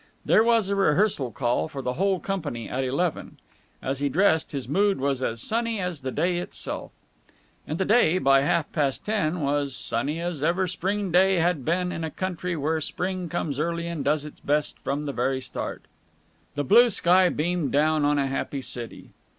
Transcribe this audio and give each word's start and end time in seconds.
There 0.25 0.43
was 0.43 0.67
a 0.67 0.75
rehearsal 0.75 1.31
call 1.31 1.67
for 1.67 1.83
the 1.83 1.93
whole 1.93 2.19
company 2.19 2.67
at 2.67 2.83
eleven. 2.83 3.37
As 3.83 3.99
he 3.99 4.09
dressed, 4.09 4.51
his 4.51 4.67
mood 4.67 4.99
was 4.99 5.21
as 5.21 5.43
sunny 5.43 5.79
as 5.79 6.01
the 6.01 6.09
day 6.09 6.39
itself. 6.39 6.91
And 7.67 7.77
the 7.77 7.85
day, 7.85 8.17
by 8.17 8.41
half 8.41 8.71
past 8.71 9.05
ten, 9.05 9.41
was 9.41 9.67
as 9.67 9.75
sunny 9.75 10.19
as 10.19 10.41
ever 10.41 10.65
Spring 10.65 11.11
day 11.11 11.35
had 11.35 11.63
been 11.63 11.91
in 11.91 12.03
a 12.03 12.09
country 12.09 12.55
where 12.55 12.81
Spring 12.81 13.29
comes 13.29 13.59
early 13.59 13.85
and 13.85 14.03
does 14.03 14.25
its 14.25 14.39
best 14.39 14.79
from 14.79 15.03
the 15.03 15.13
very 15.13 15.39
start. 15.39 15.83
The 16.55 16.63
blue 16.63 16.89
sky 16.89 17.29
beamed 17.29 17.71
down 17.71 18.03
on 18.03 18.17
a 18.17 18.25
happy 18.25 18.63
city. 18.63 19.11